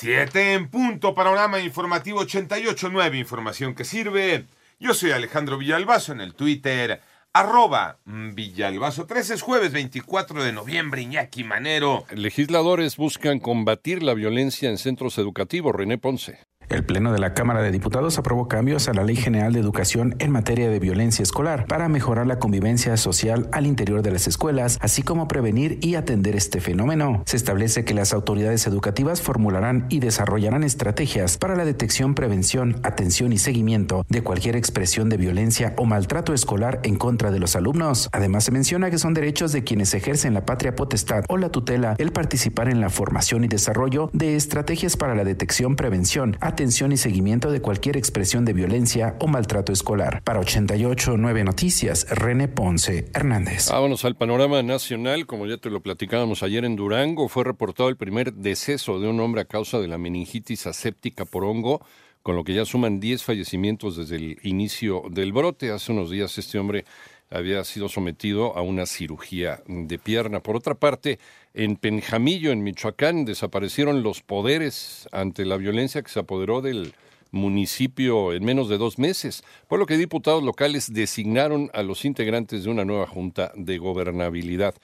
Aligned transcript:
Siete 0.00 0.54
en 0.54 0.70
punto, 0.70 1.14
panorama 1.14 1.60
informativo 1.60 2.22
88.9, 2.22 3.18
información 3.18 3.74
que 3.74 3.84
sirve. 3.84 4.46
Yo 4.78 4.94
soy 4.94 5.10
Alejandro 5.10 5.58
Villalbazo 5.58 6.12
en 6.12 6.22
el 6.22 6.32
Twitter, 6.32 7.02
arroba 7.34 7.98
Villalbazo 8.06 9.04
13, 9.04 9.34
es 9.34 9.42
jueves 9.42 9.72
24 9.72 10.42
de 10.42 10.54
noviembre, 10.54 11.02
Iñaki 11.02 11.44
Manero. 11.44 12.06
Legisladores 12.14 12.96
buscan 12.96 13.40
combatir 13.40 14.02
la 14.02 14.14
violencia 14.14 14.70
en 14.70 14.78
centros 14.78 15.18
educativos, 15.18 15.74
René 15.74 15.98
Ponce. 15.98 16.38
El 16.70 16.84
Pleno 16.84 17.12
de 17.12 17.18
la 17.18 17.34
Cámara 17.34 17.62
de 17.62 17.72
Diputados 17.72 18.16
aprobó 18.16 18.46
cambios 18.46 18.88
a 18.88 18.94
la 18.94 19.02
Ley 19.02 19.16
General 19.16 19.52
de 19.52 19.58
Educación 19.58 20.14
en 20.20 20.30
materia 20.30 20.70
de 20.70 20.78
violencia 20.78 21.24
escolar 21.24 21.66
para 21.66 21.88
mejorar 21.88 22.28
la 22.28 22.38
convivencia 22.38 22.96
social 22.96 23.48
al 23.50 23.66
interior 23.66 24.02
de 24.02 24.12
las 24.12 24.28
escuelas, 24.28 24.78
así 24.80 25.02
como 25.02 25.26
prevenir 25.26 25.80
y 25.82 25.96
atender 25.96 26.36
este 26.36 26.60
fenómeno. 26.60 27.24
Se 27.26 27.36
establece 27.36 27.84
que 27.84 27.92
las 27.92 28.12
autoridades 28.12 28.68
educativas 28.68 29.20
formularán 29.20 29.86
y 29.88 29.98
desarrollarán 29.98 30.62
estrategias 30.62 31.38
para 31.38 31.56
la 31.56 31.64
detección, 31.64 32.14
prevención, 32.14 32.76
atención 32.84 33.32
y 33.32 33.38
seguimiento 33.38 34.06
de 34.08 34.22
cualquier 34.22 34.54
expresión 34.54 35.08
de 35.08 35.16
violencia 35.16 35.74
o 35.76 35.86
maltrato 35.86 36.34
escolar 36.34 36.78
en 36.84 36.94
contra 36.94 37.32
de 37.32 37.40
los 37.40 37.56
alumnos. 37.56 38.08
Además, 38.12 38.44
se 38.44 38.52
menciona 38.52 38.90
que 38.90 38.98
son 38.98 39.12
derechos 39.12 39.50
de 39.50 39.64
quienes 39.64 39.92
ejercen 39.92 40.34
la 40.34 40.46
patria 40.46 40.76
potestad 40.76 41.24
o 41.28 41.36
la 41.36 41.48
tutela 41.48 41.96
el 41.98 42.12
participar 42.12 42.68
en 42.68 42.80
la 42.80 42.90
formación 42.90 43.42
y 43.42 43.48
desarrollo 43.48 44.08
de 44.12 44.36
estrategias 44.36 44.96
para 44.96 45.16
la 45.16 45.24
detección, 45.24 45.74
prevención, 45.74 46.36
atención 46.40 46.59
atención 46.60 46.92
y 46.92 46.98
seguimiento 46.98 47.50
de 47.50 47.62
cualquier 47.62 47.96
expresión 47.96 48.44
de 48.44 48.52
violencia 48.52 49.16
o 49.18 49.26
maltrato 49.26 49.72
escolar. 49.72 50.22
Para 50.22 50.40
889 50.40 51.42
Noticias, 51.42 52.06
René 52.10 52.48
Ponce 52.48 53.08
Hernández. 53.14 53.70
Vámonos 53.70 54.04
al 54.04 54.14
panorama 54.14 54.62
nacional. 54.62 55.24
Como 55.24 55.46
ya 55.46 55.56
te 55.56 55.70
lo 55.70 55.80
platicábamos 55.80 56.42
ayer 56.42 56.66
en 56.66 56.76
Durango, 56.76 57.30
fue 57.30 57.44
reportado 57.44 57.88
el 57.88 57.96
primer 57.96 58.34
deceso 58.34 59.00
de 59.00 59.08
un 59.08 59.20
hombre 59.20 59.40
a 59.40 59.46
causa 59.46 59.78
de 59.78 59.88
la 59.88 59.96
meningitis 59.96 60.66
aséptica 60.66 61.24
por 61.24 61.44
hongo 61.44 61.80
con 62.22 62.36
lo 62.36 62.44
que 62.44 62.52
ya 62.52 62.66
suman 62.66 63.00
10 63.00 63.24
fallecimientos 63.24 63.96
desde 63.96 64.16
el 64.16 64.38
inicio 64.42 65.04
del 65.10 65.32
brote. 65.32 65.70
Hace 65.70 65.92
unos 65.92 66.10
días 66.10 66.36
este 66.36 66.58
hombre 66.58 66.84
había 67.30 67.64
sido 67.64 67.88
sometido 67.88 68.56
a 68.56 68.62
una 68.62 68.86
cirugía 68.86 69.62
de 69.66 69.98
pierna. 69.98 70.40
Por 70.40 70.56
otra 70.56 70.74
parte, 70.74 71.18
en 71.54 71.76
Penjamillo, 71.76 72.50
en 72.50 72.62
Michoacán, 72.62 73.24
desaparecieron 73.24 74.02
los 74.02 74.20
poderes 74.22 75.08
ante 75.12 75.44
la 75.44 75.56
violencia 75.56 76.02
que 76.02 76.10
se 76.10 76.20
apoderó 76.20 76.60
del 76.60 76.94
municipio 77.30 78.32
en 78.32 78.44
menos 78.44 78.68
de 78.68 78.78
dos 78.78 78.98
meses, 78.98 79.44
por 79.68 79.78
lo 79.78 79.86
que 79.86 79.96
diputados 79.96 80.42
locales 80.42 80.92
designaron 80.92 81.70
a 81.72 81.82
los 81.82 82.04
integrantes 82.04 82.64
de 82.64 82.70
una 82.70 82.84
nueva 82.84 83.06
junta 83.06 83.52
de 83.54 83.78
gobernabilidad. 83.78 84.74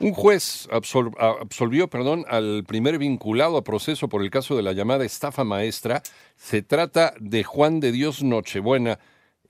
Un 0.00 0.12
juez 0.12 0.68
absolvió 0.72 1.88
perdón, 1.88 2.24
al 2.28 2.64
primer 2.66 2.98
vinculado 2.98 3.56
a 3.56 3.62
proceso 3.64 4.08
por 4.08 4.22
el 4.22 4.30
caso 4.30 4.56
de 4.56 4.62
la 4.62 4.72
llamada 4.72 5.04
estafa 5.04 5.44
maestra. 5.44 6.02
Se 6.36 6.62
trata 6.62 7.14
de 7.20 7.44
Juan 7.44 7.78
de 7.78 7.92
Dios 7.92 8.22
Nochebuena, 8.22 8.98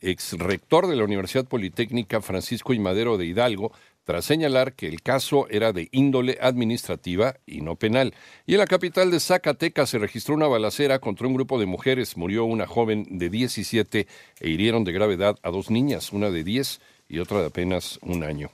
ex 0.00 0.32
rector 0.34 0.86
de 0.86 0.96
la 0.96 1.04
Universidad 1.04 1.44
Politécnica 1.44 2.20
Francisco 2.20 2.74
y 2.74 2.78
Madero 2.78 3.16
de 3.16 3.26
Hidalgo, 3.26 3.72
tras 4.04 4.26
señalar 4.26 4.74
que 4.74 4.86
el 4.86 5.02
caso 5.02 5.48
era 5.48 5.72
de 5.72 5.88
índole 5.90 6.38
administrativa 6.40 7.36
y 7.46 7.62
no 7.62 7.76
penal. 7.76 8.14
Y 8.46 8.52
en 8.52 8.58
la 8.58 8.66
capital 8.66 9.10
de 9.10 9.20
Zacatecas 9.20 9.90
se 9.90 9.98
registró 9.98 10.34
una 10.34 10.46
balacera 10.46 10.98
contra 10.98 11.26
un 11.26 11.34
grupo 11.34 11.58
de 11.58 11.66
mujeres. 11.66 12.16
Murió 12.16 12.44
una 12.44 12.66
joven 12.66 13.06
de 13.10 13.30
17 13.30 14.06
e 14.40 14.48
hirieron 14.48 14.84
de 14.84 14.92
gravedad 14.92 15.36
a 15.42 15.50
dos 15.50 15.70
niñas, 15.70 16.12
una 16.12 16.30
de 16.30 16.44
10 16.44 16.80
y 17.08 17.18
otra 17.18 17.40
de 17.40 17.46
apenas 17.46 17.98
un 18.02 18.22
año. 18.22 18.50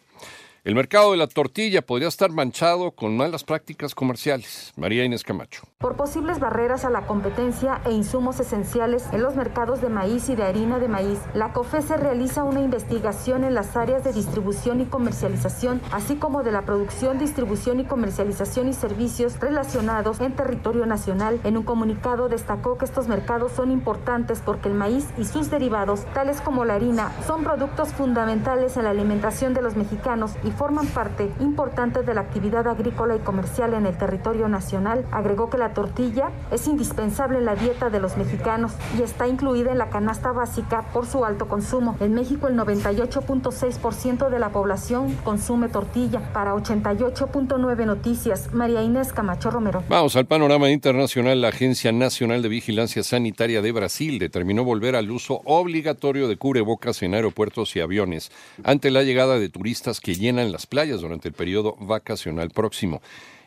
El 0.63 0.75
mercado 0.75 1.13
de 1.13 1.17
la 1.17 1.27
tortilla 1.27 1.81
podría 1.81 2.09
estar 2.09 2.31
manchado 2.31 2.91
con 2.91 3.17
malas 3.17 3.45
prácticas 3.45 3.95
comerciales. 3.95 4.75
María 4.77 5.07
Inés 5.07 5.25
Camacho. 5.25 5.63
Por 5.79 5.97
posibles 5.97 6.39
barreras 6.39 6.85
a 6.85 6.91
la 6.91 7.07
competencia 7.07 7.81
e 7.87 7.93
insumos 7.93 8.39
esenciales 8.41 9.07
en 9.13 9.23
los 9.23 9.37
mercados 9.37 9.81
de 9.81 9.89
maíz 9.89 10.29
y 10.29 10.37
de 10.37 10.43
harina 10.43 10.79
de 10.79 10.89
maíz, 10.89 11.19
la 11.33 11.55
COFESE 11.55 11.97
realiza 11.97 12.45
una 12.45 12.61
investigación 12.61 13.45
en 13.45 13.55
las 13.55 13.75
áreas 13.75 14.05
de 14.05 14.13
distribución 14.13 14.83
y 14.83 14.85
comercialización, 14.85 15.81
así 15.93 16.17
como 16.17 16.43
de 16.43 16.53
la 16.53 16.67
producción, 16.67 17.19
distribución 17.19 17.81
y 17.81 17.87
comercialización 17.87 18.69
y 18.69 18.75
servicios 18.75 19.41
relacionados 19.41 20.21
en 20.21 20.37
territorio 20.37 20.85
nacional. 20.85 21.41
En 21.45 21.57
un 21.57 21.63
comunicado 21.63 22.29
destacó 22.29 22.77
que 22.77 22.85
estos 22.85 23.09
mercados 23.09 23.53
son 23.53 23.71
importantes 23.71 24.43
porque 24.45 24.69
el 24.69 24.75
maíz 24.75 25.09
y 25.17 25.25
sus 25.25 25.51
derivados, 25.51 26.05
tales 26.13 26.43
como 26.43 26.67
la 26.67 26.75
harina, 26.75 27.15
son 27.27 27.45
productos 27.45 27.95
fundamentales 27.95 28.77
en 28.77 28.85
la 28.85 28.91
alimentación 28.91 29.55
de 29.55 29.63
los 29.63 29.75
mexicanos 29.75 30.33
y 30.43 30.50
forman 30.51 30.87
parte 30.87 31.31
importante 31.41 32.03
de 32.03 32.15
la 32.15 32.23
actividad 32.23 32.67
agrícola 32.67 33.17
y 33.17 33.21
comercial 33.21 33.75
en 33.75 33.87
el 33.87 33.97
territorio 33.97 34.49
nacional. 34.49 35.05
Agregó 35.11 35.51
que 35.51 35.59
la 35.59 35.75
tortilla 35.75 36.31
es 36.51 36.67
indispensable 36.67 37.39
en 37.39 37.45
la 37.45 37.55
dieta 37.55 37.91
de 37.91 38.01
los 38.01 38.17
mexicanos 38.17 38.73
y 38.99 39.03
está 39.03 39.29
incluida 39.29 39.73
en 39.73 39.79
la 39.79 39.91
canasta 39.91 40.33
básica 40.33 40.83
por 40.93 41.07
su 41.07 41.25
alto 41.25 41.49
consumo. 41.49 41.97
En 42.01 42.15
México 42.15 42.49
el 42.49 42.57
98.6% 42.57 44.29
de 44.29 44.39
la 44.39 44.51
población 44.51 45.15
consume 45.25 45.69
tortilla. 45.69 46.33
Para 46.33 46.55
88.9 46.55 47.87
Noticias, 47.87 48.53
María 48.53 48.83
Inés 48.83 49.13
Camacho 49.13 49.51
Romero. 49.51 49.83
Vamos 49.89 50.17
al 50.17 50.27
panorama 50.27 50.71
internacional. 50.71 51.41
La 51.41 51.49
Agencia 51.49 51.93
Nacional 51.93 52.43
de 52.43 52.49
Vigilancia 52.49 53.03
Sanitaria 53.03 53.63
de 53.63 53.73
Brasil 53.73 54.19
determinó 54.19 54.65
volver 54.65 54.97
al 54.97 55.11
uso 55.11 55.41
obligatorio 55.45 56.29
de 56.29 56.37
cubrebocas 56.37 57.03
en 57.03 57.15
aeropuertos 57.15 57.75
y 57.77 57.81
aviones 57.81 58.31
ante 58.65 58.91
la 58.91 59.03
llegada 59.03 59.39
de 59.39 59.49
turistas 59.49 60.01
que 60.01 60.15
llenan 60.15 60.40
en 60.43 60.53
las 60.53 60.67
playas 60.67 61.01
durante 61.01 61.29
el 61.29 61.35
periodo 61.35 61.77
vacacional 61.81 62.51
próximo. 62.51 63.01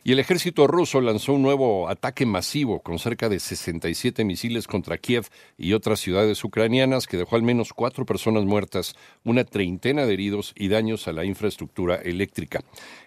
Y 0.06 0.12
el 0.12 0.20
ejército 0.20 0.68
ruso 0.68 1.00
lanzó 1.00 1.31
un 1.31 1.44
nuevo 1.44 1.88
ataque 1.88 2.26
masivo 2.26 2.81
con 2.81 3.00
cerca 3.00 3.30
de 3.30 3.40
67 3.40 4.26
misiles 4.26 4.68
contra 4.68 4.98
Kiev 4.98 5.28
y 5.58 5.72
otras 5.72 6.02
ciudades 6.02 6.44
ucranianas 6.44 7.08
que 7.08 7.16
dejó 7.16 7.38
al 7.38 7.44
menos 7.44 7.72
cuatro 7.72 8.06
personas 8.06 8.44
muertas, 8.44 8.98
una 9.24 9.46
treintena 9.46 10.06
de 10.06 10.14
heridos 10.14 10.54
y 10.58 10.68
daños 10.68 11.08
a 11.08 11.14
la 11.14 11.24
infraestructura 11.24 11.96
eléctrica. 11.96 12.59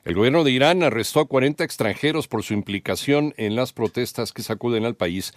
El 0.07 0.15
gobierno 0.15 0.43
de 0.43 0.53
Irán 0.53 0.83
arrestó 0.83 1.21
a 1.21 1.29
40 1.29 1.65
extranjeros 1.65 2.29
por 2.29 2.43
su 2.43 2.55
implicación 2.55 3.35
en 3.37 3.57
las 3.57 3.75
protestas 3.75 4.33
que 4.33 4.43
sacuden 4.43 4.87
al 4.87 4.97
país, 4.97 5.35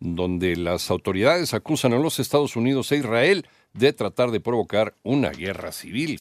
donde 0.00 0.56
las 0.56 0.90
autoridades 0.90 1.52
acusan 1.52 1.92
a 1.92 1.98
los 1.98 2.20
Estados 2.20 2.56
Unidos 2.56 2.90
e 2.90 2.96
Israel 2.96 3.46
de 3.74 3.92
tratar 3.92 4.30
de 4.30 4.40
provocar 4.40 4.94
una 5.02 5.30
guerra 5.30 5.72
civil. 5.72 6.20